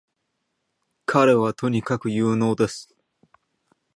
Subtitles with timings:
[1.05, 2.95] 彼はとにかく有能です